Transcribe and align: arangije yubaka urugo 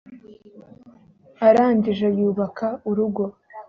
arangije 1.47 2.07
yubaka 2.17 2.67
urugo 2.89 3.25